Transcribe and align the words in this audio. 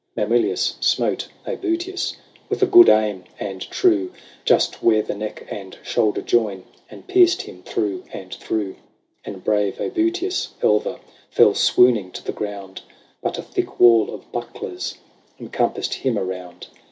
Mamilius 0.17 0.77
smote 0.79 1.27
^butius. 1.45 2.15
With 2.49 2.63
a 2.63 2.65
good 2.65 2.89
aim 2.89 3.25
and 3.39 3.61
true, 3.61 4.11
Just 4.45 4.81
where 4.81 5.03
the 5.03 5.13
neck 5.13 5.45
and 5.47 5.77
shoulder 5.83 6.23
join, 6.23 6.63
And 6.89 7.05
pierced 7.05 7.43
him 7.43 7.61
through 7.61 8.05
and 8.11 8.33
through; 8.33 8.77
And 9.23 9.43
brave 9.43 9.75
^butius 9.77 10.47
Elva 10.63 10.99
Fell 11.29 11.53
swooning 11.53 12.09
to 12.13 12.23
the 12.25 12.31
ground: 12.33 12.81
But 13.21 13.37
a 13.37 13.43
thick 13.43 13.79
wall 13.79 14.11
of 14.11 14.31
bucklers 14.31 14.97
Encompassed 15.39 15.93
him 15.93 16.17
around. 16.17 16.65